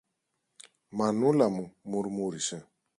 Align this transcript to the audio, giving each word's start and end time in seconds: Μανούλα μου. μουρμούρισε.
Μανούλα 0.89 1.49
μου. 1.49 1.75
μουρμούρισε. 1.81 2.67